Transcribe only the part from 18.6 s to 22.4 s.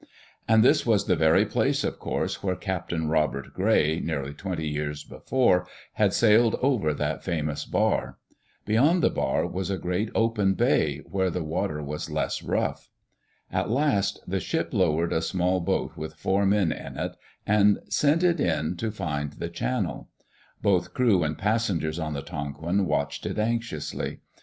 to find the channel. Both crew and passengers on the